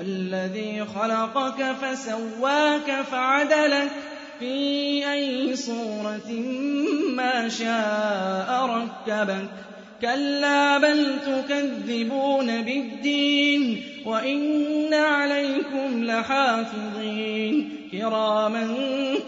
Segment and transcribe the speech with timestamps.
[0.00, 3.90] الذي خلقك فسواك فعدلك
[4.38, 6.30] في أي صورة
[7.16, 9.48] ما شاء ركبك.
[10.00, 17.70] كلا بل تكذبون بالدين وإن عليكم لحافظين.
[17.92, 18.74] كراما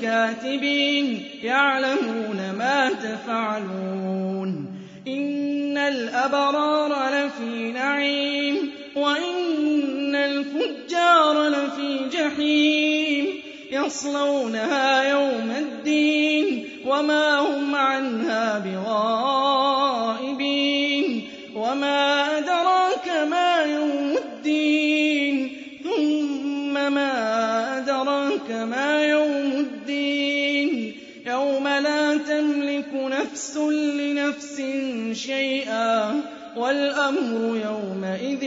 [0.03, 4.79] كاتبين يعلمون ما تفعلون.
[5.09, 8.32] إن الأبرار لفي نعيم.
[12.33, 20.33] جحيم يصلونها يوم الدين وما هم عنها بغائبين
[21.57, 25.51] وما أدراك ما يوم الدين
[25.85, 30.95] ثم ما أدراك ما يوم الدين
[31.27, 34.63] يوم لا تملك نفس لنفس
[35.13, 36.21] شيئا
[36.57, 38.45] والأمر يومئذ